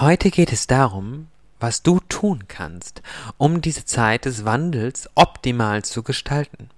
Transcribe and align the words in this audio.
Heute 0.00 0.30
geht 0.30 0.50
es 0.50 0.66
darum, 0.66 1.26
was 1.58 1.82
du 1.82 2.00
tun 2.08 2.44
kannst, 2.48 3.02
um 3.36 3.60
diese 3.60 3.84
Zeit 3.84 4.24
des 4.24 4.46
Wandels 4.46 5.10
optimal 5.14 5.84
zu 5.84 6.02
gestalten, 6.02 6.70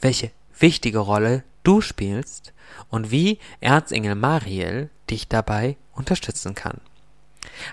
welche 0.00 0.32
wichtige 0.58 0.98
Rolle 0.98 1.44
du 1.62 1.80
spielst 1.80 2.52
und 2.90 3.12
wie 3.12 3.38
Erzengel 3.60 4.16
Mariel 4.16 4.90
dich 5.08 5.28
dabei 5.28 5.76
unterstützen 5.92 6.56
kann. 6.56 6.80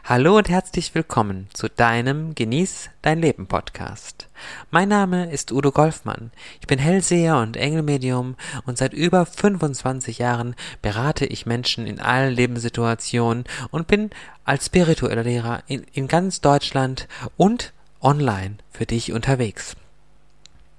Hallo 0.04 0.38
und 0.38 0.50
herzlich 0.50 0.96
willkommen 0.96 1.48
zu 1.54 1.68
deinem 1.68 2.36
Genieß 2.36 2.89
dein 3.02 3.20
Leben 3.20 3.48
Podcast. 3.48 4.28
Mein 4.71 4.89
Name 4.89 5.32
ist 5.32 5.52
Udo 5.52 5.71
Golfmann. 5.71 6.32
Ich 6.62 6.68
bin 6.68 6.80
Hellseher 6.80 7.38
und 7.38 7.57
Engelmedium 7.57 8.36
und 8.66 8.78
seit 8.78 8.93
über 8.93 9.25
25 9.25 10.20
Jahren 10.20 10.56
berate 10.82 11.25
ich 11.25 11.46
Menschen 11.46 11.88
in 11.88 12.00
allen 12.00 12.34
Lebenssituationen 12.34 13.46
und 13.71 13.88
bin 13.88 14.10
als 14.46 14.68
spiritueller 14.68 15.24
Lehrer 15.24 15.64
in, 15.68 15.86
in 15.93 16.07
ganz 16.07 16.42
Deutschland 16.42 17.07
und 17.38 17.74
online 18.02 18.57
für 18.71 18.86
dich 18.86 19.11
unterwegs. 19.11 19.75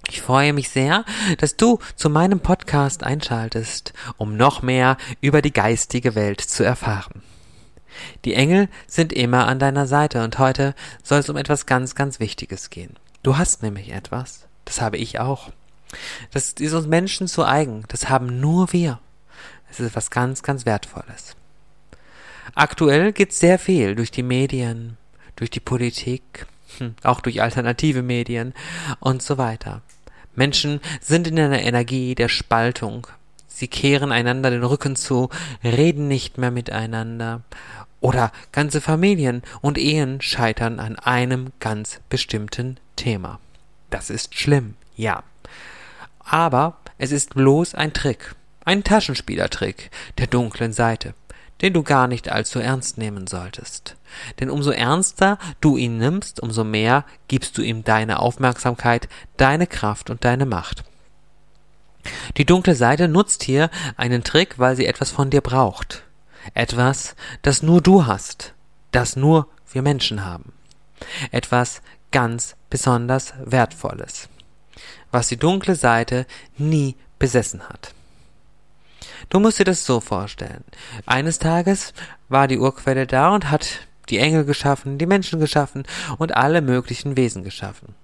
Ich 0.08 0.20
freue 0.20 0.52
mich 0.52 0.68
sehr, 0.68 1.04
dass 1.38 1.56
du 1.56 1.78
zu 1.96 2.10
meinem 2.10 2.40
Podcast 2.40 3.04
einschaltest, 3.04 3.94
um 4.16 4.36
noch 4.36 4.62
mehr 4.62 4.96
über 5.20 5.40
die 5.40 5.52
geistige 5.52 6.14
Welt 6.14 6.40
zu 6.40 6.62
erfahren. 6.62 7.22
Die 8.24 8.34
Engel 8.34 8.68
sind 8.86 9.12
immer 9.12 9.46
an 9.46 9.58
deiner 9.58 9.86
Seite 9.86 10.24
und 10.24 10.38
heute 10.38 10.74
soll 11.02 11.20
es 11.20 11.28
um 11.28 11.36
etwas 11.36 11.66
ganz, 11.66 11.94
ganz 11.94 12.20
Wichtiges 12.20 12.70
gehen. 12.70 12.96
Du 13.22 13.36
hast 13.36 13.62
nämlich 13.62 13.92
etwas, 13.92 14.46
das 14.64 14.80
habe 14.80 14.96
ich 14.96 15.20
auch. 15.20 15.50
Das 16.32 16.52
ist 16.52 16.74
uns 16.74 16.86
Menschen 16.86 17.28
zu 17.28 17.44
eigen, 17.44 17.84
das 17.88 18.08
haben 18.08 18.40
nur 18.40 18.72
wir. 18.72 19.00
Es 19.70 19.80
ist 19.80 19.88
etwas 19.88 20.10
ganz, 20.10 20.42
ganz 20.42 20.66
Wertvolles. 20.66 21.36
Aktuell 22.54 23.12
geht 23.12 23.32
sehr 23.32 23.58
viel 23.58 23.94
durch 23.94 24.10
die 24.10 24.22
Medien, 24.22 24.96
durch 25.36 25.50
die 25.50 25.60
Politik, 25.60 26.46
hm, 26.78 26.94
auch 27.02 27.20
durch 27.20 27.42
alternative 27.42 28.02
Medien 28.02 28.54
und 29.00 29.22
so 29.22 29.38
weiter. 29.38 29.82
Menschen 30.34 30.80
sind 31.00 31.26
in 31.26 31.38
einer 31.38 31.62
Energie 31.62 32.14
der 32.14 32.28
Spaltung. 32.28 33.06
Sie 33.54 33.68
kehren 33.68 34.10
einander 34.10 34.50
den 34.50 34.64
Rücken 34.64 34.96
zu, 34.96 35.28
reden 35.62 36.08
nicht 36.08 36.38
mehr 36.38 36.50
miteinander 36.50 37.42
oder 38.00 38.32
ganze 38.50 38.80
Familien 38.80 39.42
und 39.60 39.78
Ehen 39.78 40.20
scheitern 40.20 40.80
an 40.80 40.98
einem 40.98 41.52
ganz 41.60 42.00
bestimmten 42.08 42.80
Thema. 42.96 43.38
Das 43.90 44.10
ist 44.10 44.34
schlimm, 44.34 44.74
ja. 44.96 45.22
Aber 46.18 46.78
es 46.98 47.12
ist 47.12 47.34
bloß 47.34 47.76
ein 47.76 47.92
Trick, 47.92 48.34
ein 48.64 48.82
Taschenspielertrick 48.82 49.92
der 50.18 50.26
dunklen 50.26 50.72
Seite, 50.72 51.14
den 51.62 51.74
du 51.74 51.84
gar 51.84 52.08
nicht 52.08 52.28
allzu 52.32 52.58
ernst 52.58 52.98
nehmen 52.98 53.28
solltest. 53.28 53.94
Denn 54.40 54.50
umso 54.50 54.72
ernster 54.72 55.38
du 55.60 55.76
ihn 55.76 55.98
nimmst, 55.98 56.40
umso 56.40 56.64
mehr 56.64 57.04
gibst 57.28 57.56
du 57.56 57.62
ihm 57.62 57.84
deine 57.84 58.18
Aufmerksamkeit, 58.18 59.08
deine 59.36 59.68
Kraft 59.68 60.10
und 60.10 60.24
deine 60.24 60.44
Macht. 60.44 60.82
Die 62.36 62.44
dunkle 62.44 62.74
Seite 62.74 63.08
nutzt 63.08 63.42
hier 63.42 63.70
einen 63.96 64.24
Trick, 64.24 64.58
weil 64.58 64.76
sie 64.76 64.86
etwas 64.86 65.10
von 65.10 65.30
dir 65.30 65.40
braucht. 65.40 66.02
Etwas, 66.52 67.14
das 67.42 67.62
nur 67.62 67.80
du 67.80 68.06
hast, 68.06 68.52
das 68.92 69.16
nur 69.16 69.48
wir 69.72 69.82
Menschen 69.82 70.24
haben. 70.24 70.52
Etwas 71.30 71.80
ganz 72.10 72.54
besonders 72.70 73.34
Wertvolles, 73.44 74.28
was 75.10 75.28
die 75.28 75.36
dunkle 75.36 75.74
Seite 75.74 76.26
nie 76.56 76.96
besessen 77.18 77.62
hat. 77.68 77.94
Du 79.30 79.40
musst 79.40 79.58
dir 79.58 79.64
das 79.64 79.84
so 79.84 80.00
vorstellen. 80.00 80.64
Eines 81.06 81.38
Tages 81.38 81.92
war 82.28 82.46
die 82.46 82.58
Urquelle 82.58 83.06
da 83.06 83.34
und 83.34 83.50
hat 83.50 83.80
die 84.10 84.18
Engel 84.18 84.44
geschaffen, 84.44 84.98
die 84.98 85.06
Menschen 85.06 85.40
geschaffen 85.40 85.84
und 86.18 86.36
alle 86.36 86.60
möglichen 86.60 87.16
Wesen 87.16 87.42
geschaffen. 87.42 87.94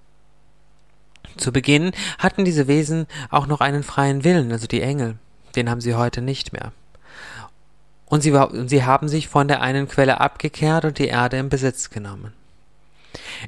Zu 1.37 1.51
Beginn 1.51 1.91
hatten 2.17 2.45
diese 2.45 2.67
Wesen 2.67 3.07
auch 3.29 3.47
noch 3.47 3.61
einen 3.61 3.83
freien 3.83 4.23
Willen, 4.23 4.51
also 4.51 4.67
die 4.67 4.81
Engel. 4.81 5.15
Den 5.55 5.69
haben 5.69 5.81
sie 5.81 5.95
heute 5.95 6.21
nicht 6.21 6.53
mehr 6.53 6.71
und 8.11 8.21
sie, 8.21 8.37
sie 8.67 8.83
haben 8.83 9.07
sich 9.07 9.29
von 9.29 9.47
der 9.47 9.61
einen 9.61 9.87
Quelle 9.87 10.19
abgekehrt 10.19 10.83
und 10.83 10.99
die 10.99 11.07
Erde 11.07 11.37
in 11.37 11.47
Besitz 11.47 11.89
genommen. 11.89 12.33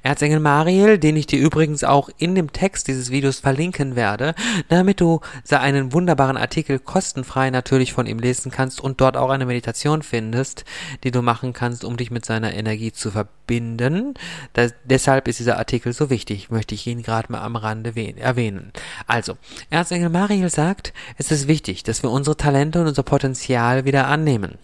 Erzengel 0.02 0.40
Mariel, 0.40 0.98
den 0.98 1.16
ich 1.16 1.28
dir 1.28 1.40
übrigens 1.40 1.84
auch 1.84 2.10
in 2.18 2.36
dem 2.36 2.52
Text 2.52 2.88
dieses 2.88 3.12
Videos 3.12 3.40
verlinken 3.40 3.96
werde, 3.96 4.36
damit 4.70 5.00
du 5.00 5.22
einen 5.50 5.94
wunderbaren 5.94 6.38
Artikel 6.38 6.80
kostenfrei 6.80 7.50
natürlich 7.50 7.94
von 7.94 8.06
ihm 8.06 8.20
lesen 8.20 8.52
kannst 8.52 8.82
und 8.82 9.02
dort 9.02 9.18
auch 9.18 9.30
eine 9.30 9.46
Meditation 9.46 10.02
findest, 10.02 10.66
die 11.04 11.12
du 11.12 11.22
machen 11.22 11.54
kannst, 11.54 11.84
um 11.84 11.98
dich 11.98 12.12
mit 12.12 12.26
seiner 12.26 12.54
Energie 12.54 12.92
zu 12.92 13.12
verbinden. 13.12 14.16
Das, 14.54 14.74
deshalb 14.84 15.28
ist 15.28 15.40
dieser 15.40 15.58
Artikel 15.58 15.94
so 15.94 16.10
wichtig, 16.10 16.50
möchte 16.50 16.76
ich 16.76 16.88
ihn 16.88 17.04
gerade 17.04 17.32
mal 17.32 17.42
am 17.42 17.56
Rande 17.56 17.94
erwähnen. 18.18 18.72
Also, 19.08 19.38
Erzengel 19.70 20.10
Mariel 20.10 20.50
sagt, 20.50 20.94
es 21.18 21.32
ist 21.32 21.48
wichtig, 21.48 21.84
dass 21.84 22.04
wir 22.04 22.10
unsere 22.10 22.36
Talente 22.36 22.82
und 22.82 22.88
unser 22.88 23.04
Potenzial 23.04 23.86
wieder 23.86 24.08
annehmen 24.08 24.58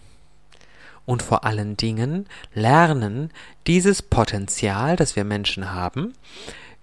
und 1.06 1.22
vor 1.22 1.44
allen 1.44 1.76
Dingen 1.76 2.26
lernen, 2.54 3.30
dieses 3.66 4.02
Potenzial, 4.02 4.96
das 4.96 5.16
wir 5.16 5.24
Menschen 5.24 5.72
haben, 5.72 6.14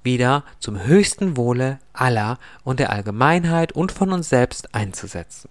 wieder 0.04 0.44
zum 0.60 0.84
höchsten 0.84 1.38
Wohle 1.38 1.80
aller 1.94 2.40
und 2.64 2.80
der 2.80 2.92
Allgemeinheit 2.92 3.74
und 3.74 3.92
von 3.92 4.12
uns 4.12 4.30
selbst 4.30 4.74
einzusetzen. 4.74 5.50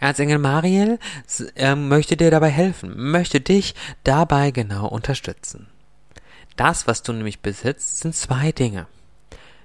Erzengel 0.00 0.38
Mariel 0.38 0.98
äh, 1.56 1.74
möchte 1.74 2.16
dir 2.16 2.30
dabei 2.30 2.50
helfen, 2.50 3.10
möchte 3.10 3.40
dich 3.40 3.74
dabei 4.04 4.52
genau 4.52 4.86
unterstützen. 4.86 5.66
Das, 6.56 6.86
was 6.86 7.02
du 7.02 7.12
nämlich 7.12 7.40
besitzt, 7.40 8.00
sind 8.00 8.14
zwei 8.14 8.52
Dinge. 8.52 8.86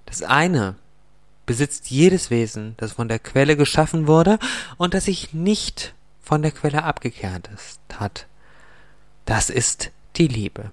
Das 0.05 0.23
eine 0.23 0.75
besitzt 1.45 1.91
jedes 1.91 2.29
Wesen, 2.29 2.75
das 2.77 2.93
von 2.93 3.07
der 3.09 3.19
Quelle 3.19 3.57
geschaffen 3.57 4.07
wurde 4.07 4.39
und 4.77 4.93
das 4.93 5.05
sich 5.05 5.33
nicht 5.33 5.93
von 6.23 6.41
der 6.41 6.51
Quelle 6.51 6.83
abgekehrt 6.83 7.49
ist, 7.53 7.79
hat. 7.99 8.25
Das 9.25 9.49
ist 9.49 9.91
die 10.15 10.27
Liebe. 10.27 10.71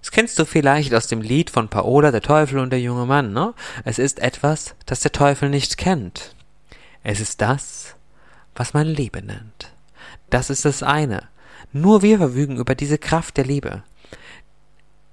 Das 0.00 0.10
kennst 0.10 0.38
du 0.38 0.44
vielleicht 0.44 0.92
aus 0.94 1.06
dem 1.06 1.22
Lied 1.22 1.50
von 1.50 1.68
Paola, 1.68 2.10
der 2.10 2.20
Teufel 2.20 2.58
und 2.58 2.70
der 2.70 2.80
junge 2.80 3.06
Mann, 3.06 3.32
ne? 3.32 3.54
Es 3.84 3.98
ist 3.98 4.18
etwas, 4.18 4.74
das 4.86 5.00
der 5.00 5.12
Teufel 5.12 5.48
nicht 5.48 5.76
kennt. 5.76 6.34
Es 7.02 7.20
ist 7.20 7.40
das, 7.40 7.94
was 8.54 8.74
man 8.74 8.86
Liebe 8.86 9.22
nennt. 9.22 9.72
Das 10.30 10.50
ist 10.50 10.64
das 10.64 10.82
eine. 10.82 11.28
Nur 11.72 12.02
wir 12.02 12.18
verfügen 12.18 12.56
über 12.56 12.74
diese 12.74 12.98
Kraft 12.98 13.36
der 13.36 13.44
Liebe. 13.44 13.82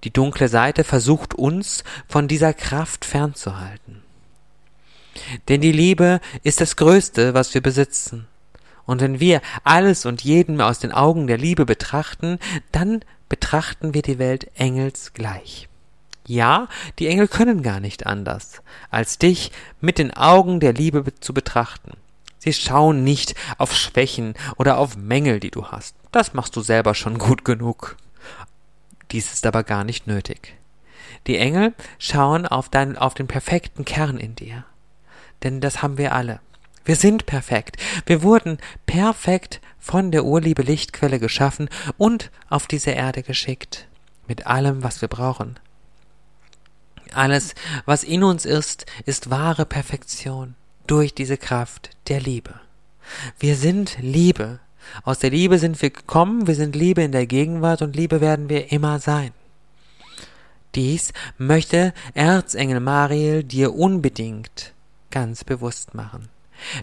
Die 0.03 0.11
dunkle 0.11 0.47
Seite 0.47 0.83
versucht 0.83 1.35
uns 1.35 1.83
von 2.07 2.27
dieser 2.27 2.53
Kraft 2.53 3.05
fernzuhalten. 3.05 4.01
Denn 5.47 5.61
die 5.61 5.71
Liebe 5.71 6.19
ist 6.43 6.61
das 6.61 6.75
Größte, 6.75 7.33
was 7.33 7.53
wir 7.53 7.61
besitzen. 7.61 8.27
Und 8.85 9.01
wenn 9.01 9.19
wir 9.19 9.41
alles 9.63 10.05
und 10.05 10.23
jeden 10.23 10.61
aus 10.61 10.79
den 10.79 10.91
Augen 10.91 11.27
der 11.27 11.37
Liebe 11.37 11.65
betrachten, 11.65 12.39
dann 12.71 13.01
betrachten 13.29 13.93
wir 13.93 14.01
die 14.01 14.19
Welt 14.19 14.51
engelsgleich. 14.55 15.69
Ja, 16.27 16.67
die 16.99 17.07
Engel 17.07 17.27
können 17.27 17.63
gar 17.63 17.79
nicht 17.79 18.05
anders, 18.05 18.61
als 18.89 19.17
dich 19.17 19.51
mit 19.79 19.97
den 19.97 20.13
Augen 20.13 20.59
der 20.59 20.73
Liebe 20.73 21.03
zu 21.19 21.33
betrachten. 21.33 21.91
Sie 22.37 22.53
schauen 22.53 23.03
nicht 23.03 23.35
auf 23.57 23.75
Schwächen 23.75 24.33
oder 24.57 24.77
auf 24.77 24.97
Mängel, 24.97 25.39
die 25.39 25.51
du 25.51 25.67
hast. 25.67 25.95
Das 26.11 26.33
machst 26.33 26.55
du 26.55 26.61
selber 26.61 26.95
schon 26.95 27.17
gut 27.17 27.45
genug. 27.45 27.97
Dies 29.11 29.31
ist 29.33 29.45
aber 29.45 29.63
gar 29.63 29.83
nicht 29.83 30.07
nötig. 30.07 30.55
Die 31.27 31.37
Engel 31.37 31.73
schauen 31.99 32.47
auf, 32.47 32.69
dein, 32.69 32.97
auf 32.97 33.13
den 33.13 33.27
perfekten 33.27 33.85
Kern 33.85 34.17
in 34.17 34.35
dir. 34.35 34.65
Denn 35.43 35.61
das 35.61 35.81
haben 35.81 35.97
wir 35.97 36.13
alle. 36.13 36.39
Wir 36.83 36.95
sind 36.95 37.25
perfekt. 37.25 37.77
Wir 38.05 38.23
wurden 38.23 38.57
perfekt 38.85 39.61
von 39.79 40.11
der 40.11 40.25
Urliebe 40.25 40.61
Lichtquelle 40.61 41.19
geschaffen 41.19 41.69
und 41.97 42.31
auf 42.49 42.67
diese 42.67 42.91
Erde 42.91 43.23
geschickt. 43.23 43.87
Mit 44.27 44.47
allem, 44.47 44.83
was 44.83 45.01
wir 45.01 45.07
brauchen. 45.07 45.59
Alles, 47.13 47.55
was 47.85 48.03
in 48.03 48.23
uns 48.23 48.45
ist, 48.45 48.85
ist 49.05 49.29
wahre 49.29 49.65
Perfektion 49.65 50.55
durch 50.87 51.13
diese 51.13 51.37
Kraft 51.37 51.89
der 52.07 52.21
Liebe. 52.21 52.53
Wir 53.39 53.55
sind 53.55 53.97
Liebe. 53.99 54.59
Aus 55.03 55.19
der 55.19 55.29
Liebe 55.29 55.59
sind 55.59 55.81
wir 55.81 55.89
gekommen, 55.89 56.47
wir 56.47 56.55
sind 56.55 56.75
Liebe 56.75 57.03
in 57.03 57.11
der 57.11 57.27
Gegenwart 57.27 57.81
und 57.81 57.95
Liebe 57.95 58.21
werden 58.21 58.49
wir 58.49 58.71
immer 58.71 58.99
sein. 58.99 59.31
Dies 60.75 61.11
möchte 61.37 61.93
Erzengel 62.13 62.79
Mariel 62.79 63.43
dir 63.43 63.75
unbedingt 63.75 64.73
ganz 65.09 65.43
bewusst 65.43 65.93
machen. 65.93 66.29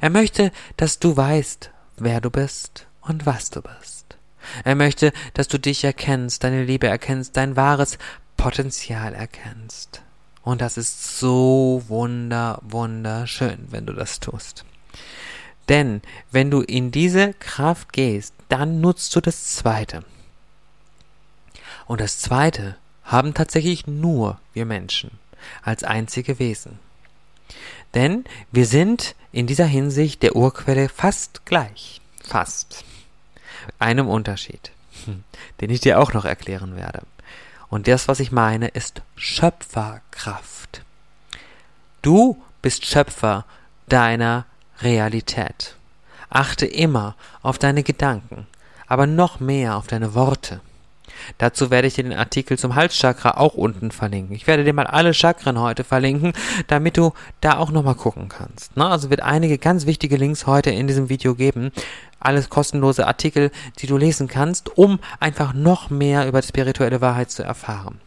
Er 0.01 0.11
möchte, 0.11 0.53
dass 0.77 0.99
du 0.99 1.17
weißt, 1.17 1.71
wer 1.97 2.21
du 2.21 2.31
bist 2.31 2.87
und 3.01 3.27
was 3.27 3.51
du 3.51 3.63
bist. 3.63 4.17
Er 4.65 4.75
möchte, 4.75 5.13
dass 5.35 5.49
du 5.49 5.59
dich 5.59 5.85
erkennst, 5.85 6.45
deine 6.45 6.65
Liebe 6.65 6.87
erkennst, 6.87 7.37
dein 7.37 7.57
wahres 7.57 7.99
Potenzial 8.37 9.15
erkennst. 9.15 10.03
Und 10.43 10.61
das 10.61 10.79
ist 10.79 11.19
so 11.19 11.83
wunder, 11.89 12.61
wunderschön, 12.63 13.67
wenn 13.71 13.87
du 13.87 13.93
das 13.93 14.21
tust. 14.21 14.65
Denn 15.69 16.01
wenn 16.31 16.51
du 16.51 16.63
in 16.63 16.91
diese 16.91 17.35
Kraft 17.35 17.93
gehst, 17.93 18.35
dann 18.49 18.81
nutzt 18.81 19.15
du 19.15 19.21
das 19.21 19.57
Zweite. 19.57 20.05
Und 21.87 22.01
das 22.01 22.19
Zweite 22.21 22.77
haben 23.05 23.35
tatsächlich 23.35 23.87
nur 23.87 24.41
wir 24.55 24.65
Menschen 24.65 25.19
als 25.63 25.85
einzige 25.85 26.39
Wesen. 26.39 26.79
Denn 27.95 28.25
wir 28.53 28.67
sind 28.67 29.15
in 29.33 29.47
dieser 29.47 29.67
Hinsicht 29.67 30.23
der 30.23 30.37
Urquelle 30.37 30.89
fast 30.89 31.47
gleich. 31.47 32.01
Fast. 32.23 32.85
Einem 33.79 34.09
Unterschied, 34.09 34.73
den 35.61 35.71
ich 35.71 35.81
dir 35.81 36.01
auch 36.01 36.13
noch 36.13 36.25
erklären 36.25 36.77
werde. 36.77 37.03
Und 37.69 37.87
das, 37.87 38.09
was 38.09 38.21
ich 38.21 38.33
meine, 38.33 38.69
ist 38.69 39.03
Schöpferkraft. 39.17 40.83
Du 42.03 42.43
bist 42.63 42.87
Schöpfer 42.87 43.45
deiner 43.89 44.47
Realität. 44.81 45.77
Achte 46.31 46.67
immer 46.67 47.15
auf 47.43 47.59
deine 47.59 47.83
Gedanken, 47.83 48.47
aber 48.87 49.07
noch 49.07 49.41
mehr 49.41 49.77
auf 49.77 49.87
deine 49.87 50.15
Worte. 50.15 50.61
Dazu 51.39 51.71
werde 51.71 51.89
ich 51.89 51.95
dir 51.95 52.05
den 52.05 52.13
Artikel 52.13 52.59
zum 52.59 52.75
Halschakra 52.75 53.33
auch 53.33 53.55
unten 53.55 53.91
verlinken. 53.91 54.35
Ich 54.35 54.47
werde 54.47 54.65
dir 54.65 54.73
mal 54.73 54.87
alle 54.87 55.15
Chakren 55.15 55.61
heute 55.61 55.85
verlinken, 55.85 56.33
damit 56.67 56.97
du 56.97 57.13
da 57.41 57.59
auch 57.59 57.71
nochmal 57.71 57.95
gucken 57.95 58.29
kannst. 58.29 58.77
Ne? 58.77 58.87
Also 58.87 59.11
wird 59.11 59.23
einige 59.23 59.59
ganz 59.59 59.87
wichtige 59.87 60.17
Links 60.17 60.47
heute 60.47 60.71
in 60.71 60.87
diesem 60.87 61.09
Video 61.09 61.35
geben. 61.35 61.73
Alles 62.21 62.49
kostenlose 62.49 63.07
Artikel, 63.07 63.51
die 63.79 63.87
du 63.87 63.97
lesen 63.97 64.29
kannst, 64.29 64.77
um 64.77 64.99
einfach 65.21 65.53
noch 65.53 65.91
mehr 65.91 66.27
über 66.27 66.41
die 66.41 66.49
spirituelle 66.49 67.01
Wahrheit 67.01 67.31
zu 67.31 67.43
erfahren. 67.43 68.01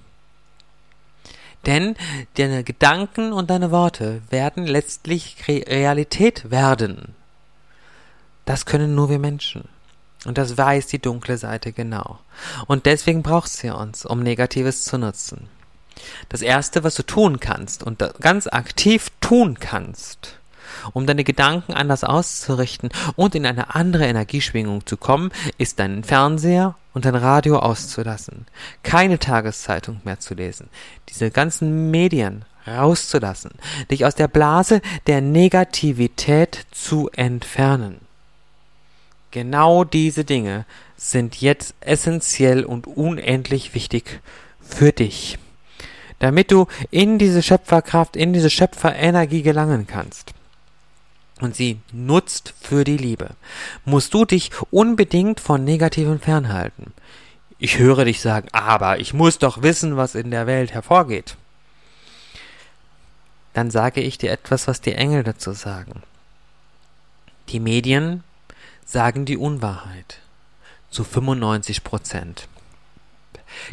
Denn 1.66 1.96
deine 2.38 2.64
Gedanken 2.64 3.34
und 3.34 3.50
deine 3.50 3.72
Worte 3.72 4.22
werden 4.30 4.66
letztlich 4.66 5.48
Realität 5.48 6.50
werden. 6.50 7.14
Das 8.46 8.66
können 8.66 8.96
nur 8.96 9.10
wir 9.10 9.20
Menschen. 9.20 9.70
Und 10.26 10.38
das 10.38 10.58
weiß 10.58 10.88
die 10.88 11.00
dunkle 11.00 11.38
Seite 11.38 11.72
genau. 11.72 12.20
Und 12.68 12.86
deswegen 12.86 13.24
braucht 13.24 13.50
sie 13.50 13.70
uns, 13.70 14.06
um 14.06 14.22
Negatives 14.22 14.84
zu 14.84 14.98
nutzen. 14.98 15.48
Das 16.30 16.42
Erste, 16.42 16.84
was 16.84 16.96
du 16.96 17.04
tun 17.04 17.40
kannst 17.40 17.84
und 17.84 18.04
ganz 18.20 18.48
aktiv 18.48 19.08
tun 19.20 19.58
kannst, 19.60 20.38
um 20.94 21.06
deine 21.06 21.24
Gedanken 21.24 21.74
anders 21.74 22.04
auszurichten 22.04 22.90
und 23.16 23.36
in 23.36 23.46
eine 23.46 23.76
andere 23.76 24.06
Energieschwingung 24.06 24.86
zu 24.86 24.98
kommen, 24.98 25.32
ist 25.58 25.80
deinen 25.80 26.04
Fernseher 26.04 26.76
und 26.94 27.06
dein 27.06 27.16
Radio 27.16 27.60
auszulassen. 27.60 28.46
Keine 28.84 29.20
Tageszeitung 29.20 30.02
mehr 30.04 30.20
zu 30.20 30.34
lesen. 30.34 30.70
Diese 31.10 31.32
ganzen 31.32 31.92
Medien 31.92 32.46
rauszulassen. 32.68 33.52
Dich 33.90 34.06
aus 34.06 34.16
der 34.16 34.28
Blase 34.28 34.82
der 35.08 35.22
Negativität 35.22 36.66
zu 36.72 37.10
entfernen. 37.10 38.00
Genau 39.32 39.84
diese 39.84 40.26
Dinge 40.26 40.66
sind 40.98 41.42
jetzt 41.42 41.74
essentiell 41.80 42.64
und 42.64 42.86
unendlich 42.86 43.74
wichtig 43.74 44.22
für 44.60 44.92
dich, 44.92 45.40
damit 46.20 46.52
du 46.52 46.68
in 46.92 47.18
diese 47.18 47.42
Schöpferkraft, 47.42 48.16
in 48.16 48.34
diese 48.34 48.50
Schöpferenergie 48.50 49.42
gelangen 49.42 49.88
kannst 49.88 50.34
und 51.42 51.56
sie 51.56 51.80
nutzt 51.92 52.54
für 52.60 52.84
die 52.84 52.98
Liebe, 52.98 53.32
musst 53.86 54.14
du 54.14 54.26
dich 54.26 54.52
unbedingt 54.70 55.40
von 55.40 55.64
Negativen 55.64 56.20
fernhalten. 56.20 56.94
Ich 57.58 57.78
höre 57.78 58.06
dich 58.06 58.22
sagen, 58.22 58.48
aber 58.52 59.00
ich 59.00 59.14
muss 59.14 59.38
doch 59.38 59.62
wissen, 59.62 59.98
was 59.98 60.16
in 60.16 60.32
der 60.32 60.48
Welt 60.48 60.72
hervorgeht. 60.72 61.36
Dann 63.54 63.70
sage 63.70 64.02
ich 64.02 64.18
dir 64.18 64.32
etwas, 64.32 64.68
was 64.68 64.82
die 64.82 64.94
Engel 64.94 65.24
dazu 65.24 65.52
sagen. 65.52 66.04
Die 67.50 67.60
Medien 67.60 68.24
sagen 68.86 69.26
die 69.26 69.38
Unwahrheit. 69.38 70.20
Zu 70.90 71.04
95 71.04 71.84
Prozent. 71.84 72.48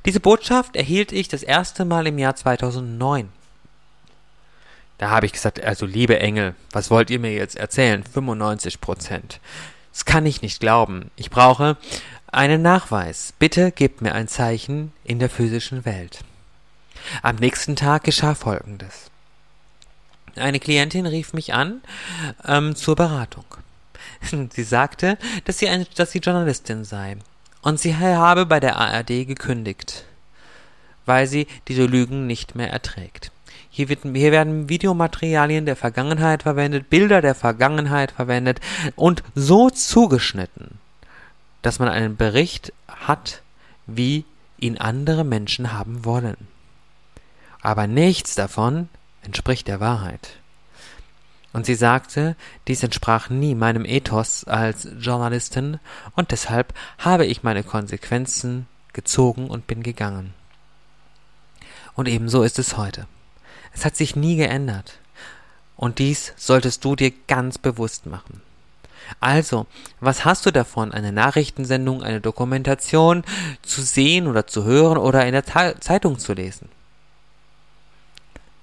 Diese 0.05 0.21
Botschaft 0.21 0.77
erhielt 0.77 1.13
ich 1.13 1.29
das 1.29 1.43
erste 1.43 1.85
Mal 1.85 2.07
im 2.07 2.19
Jahr 2.19 2.37
2009. 2.37 3.29
Da 4.99 5.11
habe 5.11 5.27
ich 5.27 5.33
gesagt, 5.33 5.63
also 5.63 5.87
liebe 5.87 6.19
Engel, 6.19 6.55
was 6.73 6.91
wollt 6.91 7.11
ihr 7.11 7.21
mir 7.21 7.33
jetzt 7.33 7.57
erzählen? 7.57 8.03
95 8.03 8.81
Prozent. 8.81 9.41
Das 9.93 10.05
kann 10.05 10.27
ich 10.27 10.43
nicht 10.43 10.61
glauben. 10.61 11.11
Ich 11.17 11.31
brauche 11.31 11.77
einen 12.31 12.63
Nachweis. 12.63 13.33
Bitte 13.39 13.73
gebt 13.73 14.03
mir 14.03 14.15
ein 14.15 14.29
Zeichen 14.29 14.93
in 15.05 15.19
der 15.19 15.31
physischen 15.31 15.85
Welt. 15.85 16.21
Am 17.23 17.37
nächsten 17.37 17.77
Tag 17.77 18.05
geschah 18.05 18.35
Folgendes. 18.35 19.11
Eine 20.37 20.61
Klientin 20.61 21.07
rief 21.07 21.33
mich 21.33 21.55
an 21.55 21.81
ähm, 22.45 22.77
zur 22.77 22.97
Beratung. 22.97 23.45
Sie 24.51 24.63
sagte, 24.63 25.19
dass 25.45 25.59
sie, 25.59 25.69
eine, 25.69 25.87
dass 25.97 26.13
sie 26.13 26.19
Journalistin 26.19 26.85
sei. 26.85 27.17
Und 27.63 27.81
sie 27.81 27.97
habe 27.97 28.47
bei 28.47 28.61
der 28.61 28.77
ARD 28.77 29.27
gekündigt, 29.27 30.05
weil 31.07 31.27
sie 31.27 31.47
diese 31.67 31.87
Lügen 31.87 32.27
nicht 32.27 32.55
mehr 32.55 32.71
erträgt. 32.71 33.33
Hier, 33.71 33.89
wird, 33.89 34.01
hier 34.03 34.33
werden 34.33 34.69
Videomaterialien 34.69 35.67
der 35.67 35.77
Vergangenheit 35.77 36.43
verwendet, 36.45 36.91
Bilder 36.91 37.21
der 37.21 37.35
Vergangenheit 37.35 38.13
verwendet 38.13 38.61
und 38.97 39.23
so 39.35 39.71
zugeschnitten, 39.71 40.79
dass 41.63 41.79
man 41.79 41.89
einen 41.89 42.17
Bericht 42.17 42.73
hat, 42.89 43.43
wie 43.87 44.25
ihn 44.59 44.79
andere 44.79 45.25
Menschen 45.25 45.73
haben 45.73 46.05
wollen. 46.05 46.37
Aber 47.61 47.87
nichts 47.87 48.35
davon 48.35 48.89
entspricht 49.23 49.69
der 49.69 49.81
Wahrheit. 49.81 50.39
Und 51.53 51.67
sie 51.67 51.75
sagte, 51.75 52.37
dies 52.67 52.83
entsprach 52.83 53.31
nie 53.31 53.55
meinem 53.55 53.85
Ethos 53.85 54.45
als 54.45 54.89
Journalistin, 54.99 55.81
und 56.15 56.31
deshalb 56.31 56.75
habe 56.99 57.25
ich 57.25 57.43
meine 57.43 57.63
Konsequenzen 57.65 58.67
gezogen 58.93 59.49
und 59.49 59.67
bin 59.67 59.83
gegangen. 59.83 60.35
Und 61.95 62.07
ebenso 62.07 62.43
ist 62.43 62.59
es 62.59 62.77
heute. 62.77 63.07
Es 63.73 63.85
hat 63.85 63.97
sich 63.97 64.15
nie 64.15 64.37
geändert. 64.37 64.99
Und 65.77 65.99
dies 65.99 66.33
solltest 66.37 66.85
du 66.85 66.97
dir 66.97 67.13
ganz 67.27 67.59
bewusst 67.59 68.07
machen. 68.07 68.43
Also, 69.21 69.67
was 70.01 70.25
hast 70.25 70.45
du 70.45 70.51
davon, 70.51 70.93
eine 70.93 71.13
Nachrichtensendung, 71.13 72.03
eine 72.03 72.21
Dokumentation 72.21 73.25
zu 73.63 73.83
sehen 73.83 74.27
oder 74.27 74.47
zu 74.47 74.65
hören 74.65 74.99
oder 74.99 75.25
in 75.27 75.33
der 75.33 75.45
Zeitung 75.45 76.19
zu 76.19 76.35
lesen? 76.35 76.69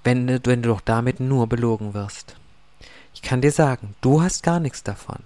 Wenn, 0.04 0.28
wenn 0.28 0.62
du 0.62 0.68
doch 0.68 0.80
damit 0.80 1.18
nur 1.18 1.48
belogen 1.48 1.94
wirst. 1.94 2.36
Ich 3.16 3.22
kann 3.22 3.40
dir 3.40 3.50
sagen, 3.50 3.94
du 4.02 4.20
hast 4.20 4.42
gar 4.42 4.60
nichts 4.60 4.82
davon. 4.82 5.20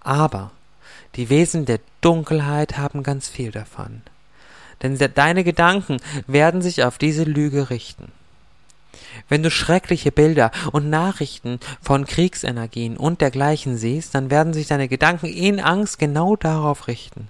Aber 0.00 0.52
die 1.16 1.28
Wesen 1.28 1.66
der 1.66 1.80
Dunkelheit 2.00 2.78
haben 2.78 3.02
ganz 3.02 3.28
viel 3.28 3.50
davon. 3.50 4.00
Denn 4.82 4.96
deine 5.14 5.44
Gedanken 5.44 5.98
werden 6.26 6.62
sich 6.62 6.84
auf 6.84 6.96
diese 6.96 7.24
Lüge 7.24 7.68
richten. 7.68 8.10
Wenn 9.28 9.42
du 9.42 9.50
schreckliche 9.50 10.10
Bilder 10.10 10.50
und 10.72 10.88
Nachrichten 10.88 11.60
von 11.82 12.06
Kriegsenergien 12.06 12.96
und 12.96 13.20
dergleichen 13.20 13.76
siehst, 13.76 14.14
dann 14.14 14.30
werden 14.30 14.54
sich 14.54 14.66
deine 14.66 14.88
Gedanken 14.88 15.26
in 15.26 15.60
Angst 15.60 15.98
genau 15.98 16.36
darauf 16.36 16.88
richten. 16.88 17.28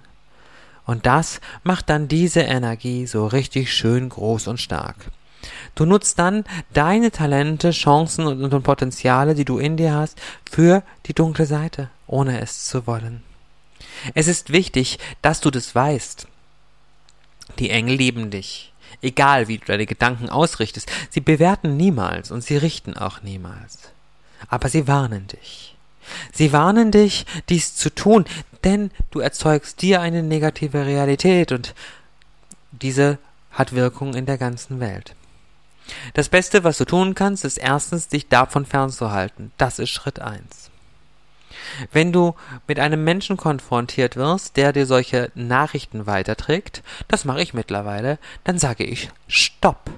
Und 0.85 1.05
das 1.05 1.41
macht 1.63 1.89
dann 1.89 2.07
diese 2.07 2.41
Energie 2.41 3.07
so 3.07 3.27
richtig 3.27 3.73
schön 3.73 4.07
groß 4.07 4.47
und 4.47 4.61
stark. 4.61 4.95
Du 5.75 5.85
nutzt 5.85 6.19
dann 6.19 6.43
deine 6.73 7.11
Talente, 7.11 7.71
Chancen 7.71 8.25
und, 8.25 8.53
und 8.53 8.63
Potenziale, 8.63 9.35
die 9.35 9.45
du 9.45 9.57
in 9.59 9.77
dir 9.77 9.93
hast, 9.93 10.19
für 10.49 10.83
die 11.05 11.13
dunkle 11.13 11.45
Seite, 11.45 11.89
ohne 12.07 12.41
es 12.41 12.65
zu 12.65 12.85
wollen. 12.87 13.23
Es 14.13 14.27
ist 14.27 14.51
wichtig, 14.51 14.99
dass 15.21 15.41
du 15.41 15.51
das 15.51 15.73
weißt. 15.75 16.27
Die 17.59 17.69
Engel 17.69 17.95
lieben 17.95 18.29
dich. 18.29 18.73
Egal, 19.01 19.47
wie 19.47 19.57
du 19.57 19.65
deine 19.65 19.85
Gedanken 19.85 20.29
ausrichtest, 20.29 20.91
sie 21.09 21.21
bewerten 21.21 21.77
niemals 21.77 22.31
und 22.31 22.43
sie 22.43 22.57
richten 22.57 22.95
auch 22.95 23.21
niemals. 23.21 23.79
Aber 24.49 24.69
sie 24.69 24.87
warnen 24.87 25.27
dich. 25.27 25.75
Sie 26.33 26.51
warnen 26.51 26.91
dich, 26.91 27.25
dies 27.49 27.75
zu 27.75 27.93
tun, 27.93 28.25
denn 28.63 28.91
du 29.11 29.19
erzeugst 29.19 29.81
dir 29.81 30.01
eine 30.01 30.23
negative 30.23 30.85
Realität 30.85 31.51
und 31.51 31.75
diese 32.71 33.19
hat 33.51 33.73
Wirkung 33.73 34.13
in 34.15 34.25
der 34.25 34.37
ganzen 34.37 34.79
Welt. 34.79 35.15
Das 36.13 36.29
Beste, 36.29 36.63
was 36.63 36.77
du 36.77 36.85
tun 36.85 37.15
kannst, 37.15 37.45
ist 37.45 37.57
erstens, 37.57 38.07
dich 38.07 38.27
davon 38.27 38.65
fernzuhalten. 38.65 39.51
Das 39.57 39.79
ist 39.79 39.89
Schritt 39.89 40.19
eins. 40.19 40.69
Wenn 41.91 42.11
du 42.11 42.35
mit 42.67 42.79
einem 42.79 43.03
Menschen 43.03 43.37
konfrontiert 43.37 44.15
wirst, 44.15 44.57
der 44.57 44.73
dir 44.73 44.85
solche 44.85 45.31
Nachrichten 45.35 46.05
weiterträgt, 46.05 46.83
das 47.07 47.25
mache 47.25 47.41
ich 47.41 47.53
mittlerweile, 47.53 48.17
dann 48.43 48.57
sage 48.57 48.83
ich 48.83 49.09
Stopp. 49.27 49.89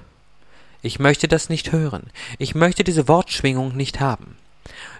Ich 0.81 0.99
möchte 0.99 1.27
das 1.27 1.49
nicht 1.49 1.71
hören. 1.71 2.09
Ich 2.39 2.55
möchte 2.55 2.83
diese 2.83 3.07
Wortschwingung 3.07 3.75
nicht 3.75 3.99
haben. 3.99 4.37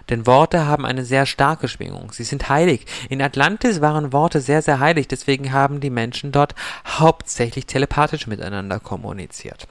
Denn 0.08 0.26
Worte 0.26 0.66
haben 0.66 0.84
eine 0.84 1.04
sehr 1.04 1.26
starke 1.26 1.68
Schwingung. 1.68 2.12
Sie 2.12 2.24
sind 2.24 2.48
heilig. 2.48 2.86
In 3.08 3.22
Atlantis 3.22 3.80
waren 3.80 4.12
Worte 4.12 4.40
sehr, 4.40 4.62
sehr 4.62 4.80
heilig. 4.80 5.08
Deswegen 5.08 5.52
haben 5.52 5.80
die 5.80 5.90
Menschen 5.90 6.32
dort 6.32 6.54
hauptsächlich 6.86 7.66
telepathisch 7.66 8.26
miteinander 8.26 8.80
kommuniziert. 8.80 9.66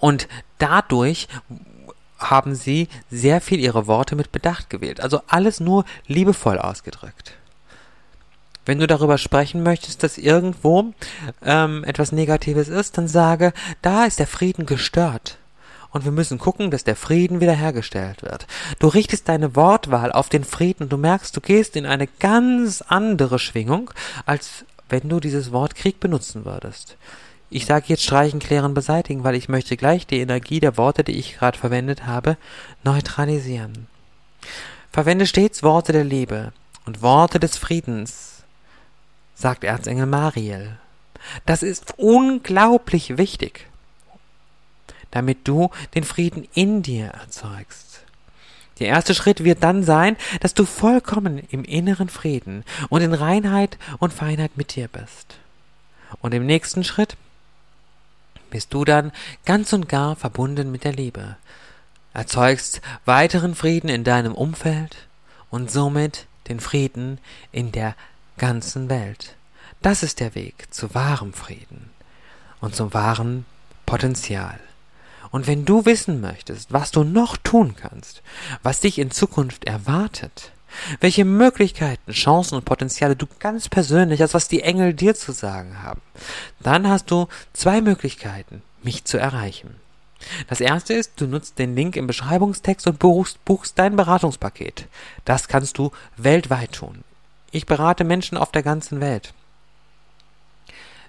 Und 0.00 0.28
dadurch 0.58 1.28
haben 2.18 2.54
sie 2.54 2.88
sehr 3.10 3.40
viel 3.40 3.60
ihre 3.60 3.86
Worte 3.86 4.16
mit 4.16 4.32
Bedacht 4.32 4.68
gewählt. 4.68 5.00
Also 5.00 5.22
alles 5.26 5.60
nur 5.60 5.84
liebevoll 6.06 6.58
ausgedrückt. 6.58 7.34
Wenn 8.66 8.78
du 8.78 8.86
darüber 8.86 9.16
sprechen 9.16 9.62
möchtest, 9.62 10.02
dass 10.02 10.18
irgendwo 10.18 10.92
ähm, 11.42 11.82
etwas 11.84 12.12
Negatives 12.12 12.68
ist, 12.68 12.98
dann 12.98 13.08
sage, 13.08 13.52
da 13.80 14.04
ist 14.04 14.18
der 14.18 14.26
Frieden 14.26 14.66
gestört. 14.66 15.38
Und 15.92 16.04
wir 16.04 16.12
müssen 16.12 16.38
gucken, 16.38 16.70
dass 16.70 16.84
der 16.84 16.94
Frieden 16.94 17.40
wiederhergestellt 17.40 18.22
wird. 18.22 18.46
Du 18.78 18.86
richtest 18.86 19.28
deine 19.28 19.56
Wortwahl 19.56 20.12
auf 20.12 20.28
den 20.28 20.44
Frieden. 20.44 20.88
Du 20.88 20.96
merkst, 20.96 21.36
du 21.36 21.40
gehst 21.40 21.74
in 21.74 21.86
eine 21.86 22.06
ganz 22.06 22.82
andere 22.82 23.38
Schwingung, 23.38 23.90
als 24.24 24.64
wenn 24.88 25.08
du 25.08 25.18
dieses 25.20 25.52
Wort 25.52 25.74
Krieg 25.74 25.98
benutzen 25.98 26.44
würdest. 26.44 26.96
Ich 27.52 27.66
sage 27.66 27.86
jetzt 27.88 28.04
streichen, 28.04 28.38
klären, 28.38 28.74
beseitigen, 28.74 29.24
weil 29.24 29.34
ich 29.34 29.48
möchte 29.48 29.76
gleich 29.76 30.06
die 30.06 30.20
Energie 30.20 30.60
der 30.60 30.76
Worte, 30.76 31.02
die 31.02 31.18
ich 31.18 31.36
gerade 31.36 31.58
verwendet 31.58 32.06
habe, 32.06 32.36
neutralisieren. 32.84 33.88
Verwende 34.92 35.26
stets 35.26 35.64
Worte 35.64 35.92
der 35.92 36.04
Liebe 36.04 36.52
und 36.86 37.02
Worte 37.02 37.40
des 37.40 37.56
Friedens, 37.56 38.44
sagt 39.34 39.64
Erzengel 39.64 40.06
Mariel. 40.06 40.78
Das 41.44 41.64
ist 41.64 41.94
unglaublich 41.96 43.18
wichtig, 43.18 43.66
damit 45.10 45.48
du 45.48 45.70
den 45.94 46.04
Frieden 46.04 46.46
in 46.54 46.82
dir 46.82 47.06
erzeugst. 47.06 48.02
Der 48.78 48.88
erste 48.88 49.14
Schritt 49.14 49.44
wird 49.44 49.62
dann 49.62 49.82
sein, 49.82 50.16
dass 50.40 50.54
du 50.54 50.64
vollkommen 50.64 51.38
im 51.50 51.64
inneren 51.64 52.08
Frieden 52.08 52.64
und 52.88 53.02
in 53.02 53.12
Reinheit 53.12 53.76
und 53.98 54.12
Feinheit 54.12 54.56
mit 54.56 54.74
dir 54.76 54.88
bist. 54.88 55.36
Und 56.20 56.32
im 56.32 56.46
nächsten 56.46 56.82
Schritt 56.82 57.16
bist 58.50 58.74
du 58.74 58.84
dann 58.84 59.12
ganz 59.44 59.72
und 59.72 59.88
gar 59.88 60.16
verbunden 60.16 60.70
mit 60.70 60.84
der 60.84 60.92
Liebe, 60.92 61.36
erzeugst 62.12 62.80
weiteren 63.04 63.54
Frieden 63.54 63.88
in 63.88 64.04
deinem 64.04 64.34
Umfeld 64.34 65.08
und 65.50 65.70
somit 65.70 66.26
den 66.48 66.60
Frieden 66.60 67.18
in 67.52 67.72
der 67.72 67.94
ganzen 68.36 68.88
Welt. 68.88 69.36
Das 69.82 70.02
ist 70.02 70.20
der 70.20 70.34
Weg 70.34 70.72
zu 70.72 70.94
wahrem 70.94 71.32
Frieden 71.32 71.90
und 72.60 72.74
zum 72.74 72.92
wahren 72.92 73.46
Potenzial. 73.86 74.60
Und 75.30 75.46
wenn 75.46 75.64
du 75.64 75.86
wissen 75.86 76.20
möchtest, 76.20 76.72
was 76.72 76.90
du 76.90 77.04
noch 77.04 77.36
tun 77.36 77.76
kannst, 77.76 78.22
was 78.62 78.80
dich 78.80 78.98
in 78.98 79.10
Zukunft 79.10 79.64
erwartet, 79.64 80.52
welche 81.00 81.24
Möglichkeiten, 81.24 82.12
Chancen 82.12 82.56
und 82.56 82.64
Potenziale 82.64 83.16
du 83.16 83.26
ganz 83.38 83.68
persönlich, 83.68 84.22
als 84.22 84.34
was 84.34 84.48
die 84.48 84.62
Engel 84.62 84.94
dir 84.94 85.14
zu 85.14 85.32
sagen 85.32 85.82
haben, 85.82 86.00
dann 86.60 86.88
hast 86.88 87.10
du 87.10 87.28
zwei 87.52 87.80
Möglichkeiten, 87.80 88.62
mich 88.82 89.04
zu 89.04 89.18
erreichen. 89.18 89.76
Das 90.48 90.60
erste 90.60 90.94
ist, 90.94 91.12
du 91.16 91.26
nutzt 91.26 91.58
den 91.58 91.74
Link 91.74 91.96
im 91.96 92.06
Beschreibungstext 92.06 92.86
und 92.86 92.98
buchst, 92.98 93.42
buchst 93.44 93.78
dein 93.78 93.96
Beratungspaket. 93.96 94.86
Das 95.24 95.48
kannst 95.48 95.78
du 95.78 95.92
weltweit 96.16 96.72
tun. 96.72 97.02
Ich 97.52 97.66
berate 97.66 98.04
Menschen 98.04 98.36
auf 98.38 98.52
der 98.52 98.62
ganzen 98.62 99.00
Welt. 99.00 99.32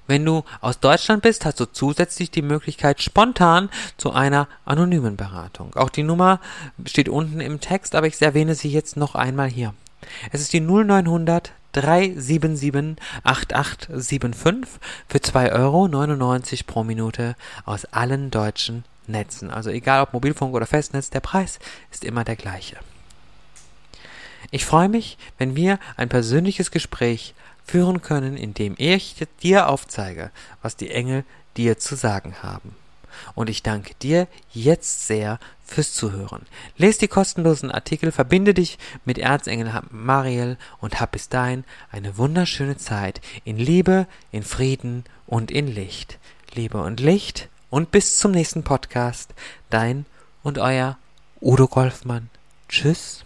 Wenn 0.07 0.25
du 0.25 0.43
aus 0.59 0.79
Deutschland 0.79 1.23
bist, 1.23 1.45
hast 1.45 1.59
du 1.59 1.65
zusätzlich 1.65 2.31
die 2.31 2.41
Möglichkeit, 2.41 3.01
spontan 3.01 3.69
zu 3.97 4.11
einer 4.11 4.47
anonymen 4.65 5.15
Beratung. 5.15 5.73
Auch 5.75 5.89
die 5.89 6.03
Nummer 6.03 6.39
steht 6.85 7.09
unten 7.09 7.39
im 7.39 7.59
Text, 7.59 7.95
aber 7.95 8.07
ich 8.07 8.21
erwähne 8.21 8.55
sie 8.55 8.69
jetzt 8.69 8.97
noch 8.97 9.15
einmal 9.15 9.47
hier. 9.47 9.73
Es 10.31 10.41
ist 10.41 10.53
die 10.53 10.61
0900 10.61 11.53
377 11.73 12.97
8875 13.23 14.81
für 15.07 15.19
2,99 15.19 15.51
Euro 15.53 16.63
pro 16.67 16.83
Minute 16.83 17.35
aus 17.65 17.85
allen 17.85 18.31
deutschen 18.31 18.83
Netzen. 19.07 19.51
Also 19.51 19.69
egal 19.69 20.03
ob 20.03 20.13
Mobilfunk 20.13 20.53
oder 20.53 20.65
Festnetz, 20.65 21.09
der 21.09 21.21
Preis 21.21 21.59
ist 21.91 22.03
immer 22.03 22.23
der 22.23 22.35
gleiche. 22.35 22.77
Ich 24.49 24.65
freue 24.65 24.89
mich, 24.89 25.17
wenn 25.37 25.55
wir 25.55 25.79
ein 25.97 26.09
persönliches 26.09 26.71
Gespräch 26.71 27.33
führen 27.71 28.01
können, 28.01 28.35
indem 28.35 28.75
ich 28.77 29.15
dir 29.41 29.69
aufzeige, 29.69 30.31
was 30.61 30.75
die 30.75 30.91
Engel 30.91 31.23
dir 31.55 31.79
zu 31.79 31.95
sagen 31.95 32.35
haben. 32.43 32.75
Und 33.33 33.49
ich 33.49 33.63
danke 33.63 33.93
dir 33.95 34.27
jetzt 34.51 35.07
sehr 35.07 35.39
fürs 35.65 35.93
Zuhören. 35.93 36.45
Lies 36.75 36.97
die 36.97 37.07
kostenlosen 37.07 37.71
Artikel, 37.71 38.11
verbinde 38.11 38.53
dich 38.53 38.77
mit 39.05 39.17
Erzengel 39.17 39.71
Mariel 39.89 40.57
und 40.81 40.99
hab 40.99 41.11
bis 41.11 41.29
dahin 41.29 41.63
eine 41.91 42.17
wunderschöne 42.17 42.75
Zeit 42.75 43.21
in 43.45 43.55
Liebe, 43.55 44.05
in 44.33 44.43
Frieden 44.43 45.05
und 45.25 45.49
in 45.49 45.67
Licht. 45.67 46.19
Liebe 46.53 46.81
und 46.81 46.99
Licht 46.99 47.47
und 47.69 47.91
bis 47.91 48.17
zum 48.19 48.31
nächsten 48.31 48.63
Podcast. 48.63 49.33
Dein 49.69 50.05
und 50.43 50.57
euer 50.57 50.97
Udo 51.39 51.69
Golfmann. 51.69 52.29
Tschüss. 52.67 53.23